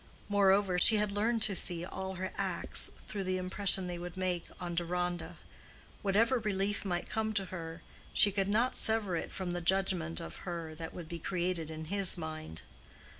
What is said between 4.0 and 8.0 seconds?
make on Deronda: whatever relief might come to her,